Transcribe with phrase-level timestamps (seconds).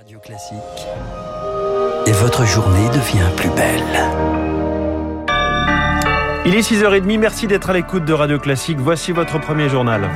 [0.00, 0.56] Radio Classique.
[2.06, 3.82] Et votre journée devient plus belle.
[6.46, 8.78] Il est 6h30, merci d'être à l'écoute de Radio Classique.
[8.78, 10.08] Voici votre premier journal.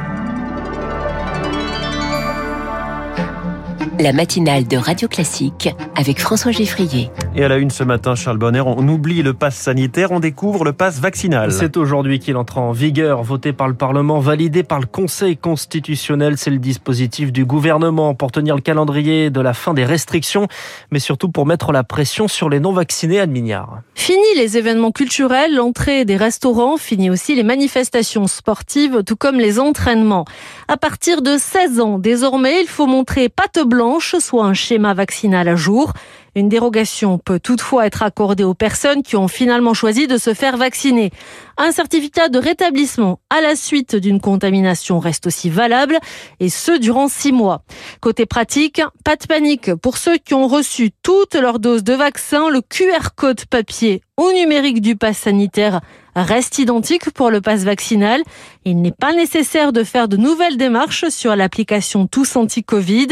[4.01, 7.11] La matinale de Radio Classique avec François Geffrier.
[7.37, 10.65] Et à la une ce matin, Charles Bonner, on oublie le pass sanitaire, on découvre
[10.65, 11.53] le pass vaccinal.
[11.53, 16.37] C'est aujourd'hui qu'il entre en vigueur, voté par le Parlement, validé par le Conseil constitutionnel.
[16.39, 20.49] C'est le dispositif du gouvernement pour tenir le calendrier de la fin des restrictions,
[20.91, 23.81] mais surtout pour mettre la pression sur les non-vaccinés à Mignard.
[23.95, 29.59] Fini les événements culturels, l'entrée des restaurants, fini aussi les manifestations sportives, tout comme les
[29.59, 30.25] entraînements.
[30.69, 33.84] À partir de 16 ans, désormais, il faut montrer patte blanche,
[34.21, 35.93] soit un schéma vaccinal à jour.
[36.37, 40.57] Une dérogation peut toutefois être accordée aux personnes qui ont finalement choisi de se faire
[40.57, 41.13] vacciner.
[41.59, 45.99] Un certificat de rétablissement à la suite d'une contamination reste aussi valable,
[46.41, 47.63] et ce durant six mois.
[48.01, 52.49] Côté pratique, pas de panique pour ceux qui ont reçu toutes leurs doses de vaccin.
[52.51, 55.81] Le QR code papier ou numérique du pass sanitaire
[56.17, 58.23] reste identique pour le pass vaccinal.
[58.65, 63.09] Il n'est pas nécessaire de faire de nouvelles démarches sur l'application Tous Anti-Covid.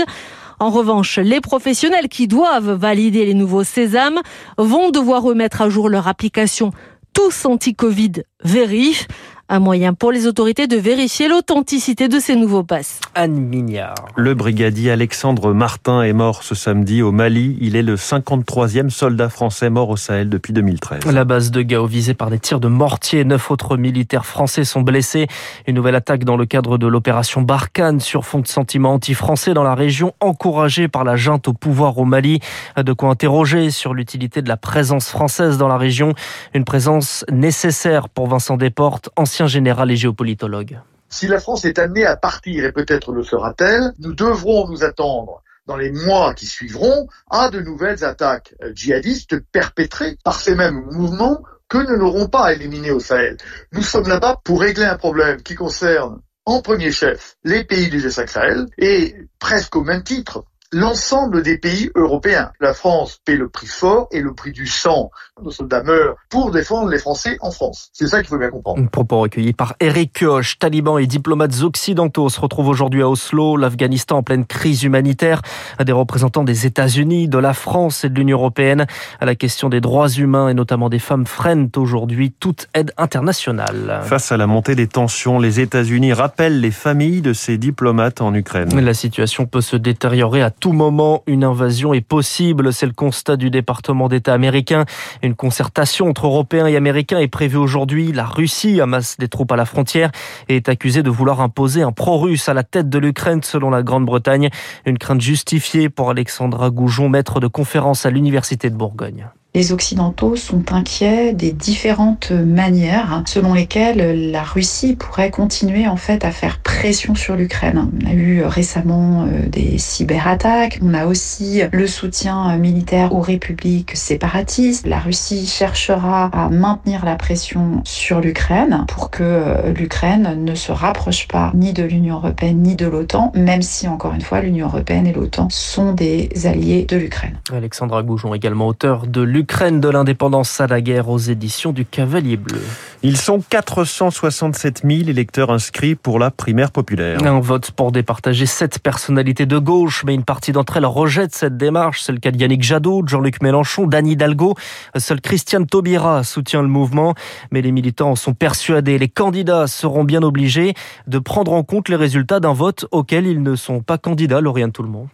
[0.62, 4.20] En revanche, les professionnels qui doivent valider les nouveaux sésames
[4.58, 6.70] vont devoir remettre à jour leur application
[7.12, 9.06] Tous Anti-Covid Vérif
[9.52, 13.00] un moyen pour les autorités de vérifier l'authenticité de ces nouveaux passes.
[13.14, 14.06] Anne Mignard.
[14.16, 17.58] Le brigadier Alexandre Martin est mort ce samedi au Mali.
[17.60, 21.04] Il est le 53e soldat français mort au Sahel depuis 2013.
[21.04, 23.26] La base de Gao visée par des tirs de mortier.
[23.26, 25.26] Neuf autres militaires français sont blessés.
[25.66, 29.64] Une nouvelle attaque dans le cadre de l'opération Barkhane sur fond de sentiments anti-français dans
[29.64, 32.40] la région, encouragée par la junte au pouvoir au Mali.
[32.78, 36.14] De quoi interroger sur l'utilité de la présence française dans la région.
[36.54, 40.80] Une présence nécessaire pour Vincent Desportes, ancien général et géopolitologue.
[41.10, 45.42] Si la France est amenée à partir, et peut-être le fera-t-elle, nous devrons nous attendre
[45.66, 51.42] dans les mois qui suivront à de nouvelles attaques djihadistes perpétrées par ces mêmes mouvements
[51.68, 53.36] que nous n'aurons pas éliminés au Sahel.
[53.72, 57.98] Nous sommes là-bas pour régler un problème qui concerne en premier chef les pays du
[57.98, 62.50] G5 Sahel et presque au même titre l'ensemble des pays européens.
[62.60, 65.10] La France paie le prix fort et le prix du sang.
[65.42, 67.90] Nos soldats meurent pour défendre les Français en France.
[67.92, 68.80] C'est ça qu'il faut bien comprendre.
[68.80, 70.58] Un propos recueilli par Eric Kioch.
[70.58, 75.42] Talibans et diplomates occidentaux se retrouvent aujourd'hui à Oslo, l'Afghanistan en pleine crise humanitaire.
[75.84, 78.86] Des représentants des États-Unis, de la France et de l'Union européenne
[79.20, 84.00] à la question des droits humains et notamment des femmes freinent aujourd'hui toute aide internationale.
[84.04, 88.34] Face à la montée des tensions, les États-Unis rappellent les familles de ces diplomates en
[88.34, 88.68] Ukraine.
[88.80, 92.72] La situation peut se détériorer à tout moment, une invasion est possible.
[92.72, 94.84] C'est le constat du département d'État américain.
[95.20, 98.12] Une concertation entre Européens et Américains est prévue aujourd'hui.
[98.12, 100.12] La Russie amasse des troupes à la frontière
[100.48, 103.82] et est accusée de vouloir imposer un pro-russe à la tête de l'Ukraine selon la
[103.82, 104.50] Grande-Bretagne.
[104.86, 109.26] Une crainte justifiée pour Alexandra Goujon, maître de conférence à l'Université de Bourgogne.
[109.54, 116.24] Les Occidentaux sont inquiets des différentes manières selon lesquelles la Russie pourrait continuer en fait
[116.24, 117.90] à faire pression sur l'Ukraine.
[118.02, 124.86] On a eu récemment des cyberattaques, on a aussi le soutien militaire aux républiques séparatistes.
[124.86, 131.28] La Russie cherchera à maintenir la pression sur l'Ukraine pour que l'Ukraine ne se rapproche
[131.28, 135.06] pas ni de l'Union européenne ni de l'OTAN, même si encore une fois l'Union européenne
[135.06, 137.36] et l'OTAN sont des alliés de l'Ukraine.
[137.52, 142.36] Alexandra Goujon, également auteur de l'Ukraine de l'indépendance à la guerre aux éditions du Cavalier
[142.36, 142.60] Bleu.
[143.02, 147.22] Ils sont 467 000 électeurs inscrits pour la primaire populaire.
[147.24, 151.56] Un vote pour départager sept personnalités de gauche, mais une partie d'entre elles rejette cette
[151.56, 152.02] démarche.
[152.02, 154.54] C'est le cas de Yannick Jadot, Jean-Luc Mélenchon, d'Anne Hidalgo.
[154.96, 157.14] Seul Christiane Taubira soutient le mouvement,
[157.50, 158.98] mais les militants sont persuadés.
[158.98, 160.74] Les candidats seront bien obligés
[161.06, 164.40] de prendre en compte les résultats d'un vote auquel ils ne sont pas candidats.
[164.40, 165.08] Lauriane Tout le monde.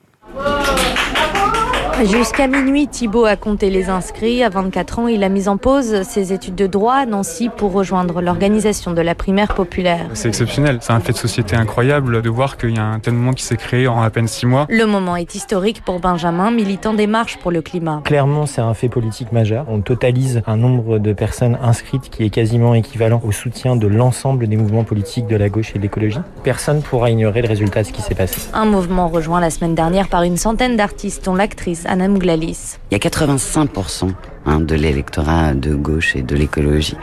[2.04, 4.44] Jusqu'à minuit, Thibault a compté les inscrits.
[4.44, 7.72] À 24 ans, il a mis en pause ses études de droit à Nancy pour
[7.72, 10.06] rejoindre l'organisation de la primaire populaire.
[10.14, 10.78] C'est exceptionnel.
[10.80, 13.42] C'est un fait de société incroyable de voir qu'il y a un tel moment qui
[13.42, 14.66] s'est créé en à peine six mois.
[14.70, 18.02] Le moment est historique pour Benjamin, militant des marches pour le climat.
[18.04, 19.64] Clairement, c'est un fait politique majeur.
[19.68, 24.46] On totalise un nombre de personnes inscrites qui est quasiment équivalent au soutien de l'ensemble
[24.46, 26.20] des mouvements politiques de la gauche et de l'écologie.
[26.44, 28.40] Personne pourra ignorer le résultat de ce qui s'est passé.
[28.54, 31.86] Un mouvement rejoint la semaine dernière par une centaine d'artistes, dont l'actrice
[32.90, 34.14] Il y a 85%
[34.48, 36.96] hein, de l'électorat de gauche et de l'écologie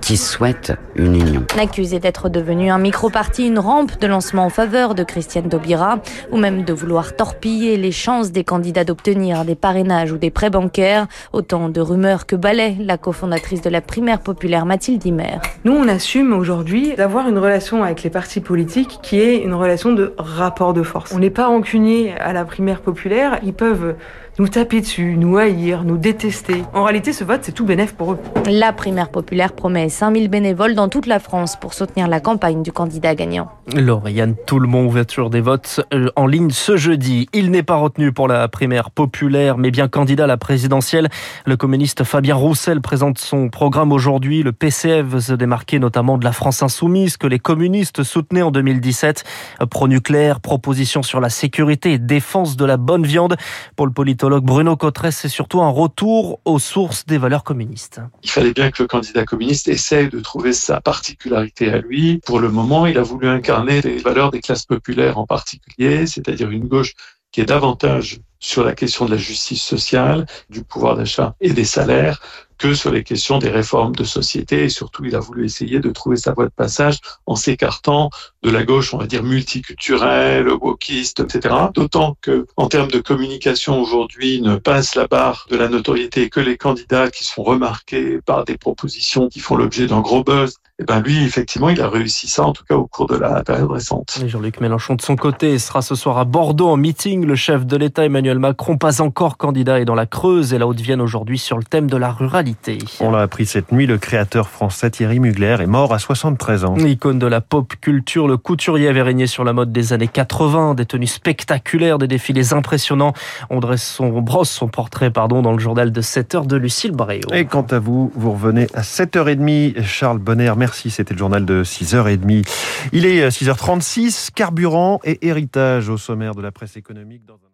[0.00, 1.44] qui souhaite une union.
[1.60, 5.98] Accusé d'être devenu un micro-parti, une rampe de lancement en faveur de Christiane Taubira,
[6.30, 10.50] ou même de vouloir torpiller les chances des candidats d'obtenir des parrainages ou des prêts
[10.50, 15.38] bancaires, autant de rumeurs que balaie la cofondatrice de la primaire populaire Mathilde Dimer.
[15.64, 19.92] Nous, on assume aujourd'hui d'avoir une relation avec les partis politiques qui est une relation
[19.92, 21.12] de rapport de force.
[21.14, 23.94] On n'est pas rancunier à la primaire populaire, ils peuvent
[24.38, 26.62] nous taper dessus, nous haïr, nous détester.
[26.72, 28.18] En réalité, ce vote, c'est tout bénéf pour eux.
[28.50, 32.70] La primaire populaire promet 5000 bénévoles dans toute la France pour soutenir la campagne du
[32.70, 33.48] candidat gagnant.
[33.74, 37.30] Lauriane Toulmont, ouverture des votes euh, en ligne ce jeudi.
[37.32, 41.08] Il n'est pas retenu pour la primaire populaire, mais bien candidat à la présidentielle.
[41.46, 44.42] Le communiste Fabien Roussel présente son programme aujourd'hui.
[44.42, 48.50] Le PCF veut se démarquer notamment de la France insoumise que les communistes soutenaient en
[48.50, 49.24] 2017.
[49.70, 53.36] Pro-nucléaire, proposition sur la sécurité et défense de la bonne viande.
[53.76, 58.00] Pour le politique Bruno Cotresse, c'est surtout un retour aux sources des valeurs communistes.
[58.22, 62.18] Il fallait bien que le candidat communiste essaye de trouver sa particularité à lui.
[62.24, 66.50] Pour le moment, il a voulu incarner les valeurs des classes populaires en particulier, c'est-à-dire
[66.50, 66.94] une gauche
[67.30, 71.64] qui est davantage sur la question de la justice sociale, du pouvoir d'achat et des
[71.64, 72.22] salaires
[72.62, 74.62] que sur les questions des réformes de société.
[74.62, 78.08] Et surtout, il a voulu essayer de trouver sa voie de passage en s'écartant
[78.44, 81.56] de la gauche, on va dire, multiculturelle, wokiste, etc.
[81.74, 86.38] D'autant que, en termes de communication aujourd'hui, ne passe la barre de la notoriété que
[86.38, 90.84] les candidats qui sont remarqués par des propositions qui font l'objet d'un gros buzz eh
[90.84, 93.70] ben lui, effectivement, il a réussi ça, en tout cas au cours de la période
[93.70, 94.18] récente.
[94.26, 97.26] Jean-Luc Mélenchon, de son côté, sera ce soir à Bordeaux en meeting.
[97.26, 100.66] Le chef de l'État, Emmanuel Macron, pas encore candidat, est dans la Creuse et la
[100.66, 102.78] Haute-Vienne aujourd'hui sur le thème de la ruralité.
[103.00, 106.76] On l'a appris cette nuit, le créateur français Thierry Mugler est mort à 73 ans.
[106.78, 110.74] Icône de la pop culture, le couturier avait régné sur la mode des années 80,
[110.74, 113.12] des tenues spectaculaires, des défilés impressionnants.
[113.50, 116.92] On dresse son, brosse son portrait pardon, dans le journal de 7 heures de Lucille
[116.92, 117.28] Bréau.
[117.32, 119.82] Et quant à vous, vous revenez à 7h30.
[119.82, 120.90] Charles Bonner, merci.
[120.90, 122.46] C'était le journal de 6h30.
[122.92, 127.24] Il est 6h36, carburant et héritage au sommaire de la presse économique.
[127.26, 127.50] Dans un...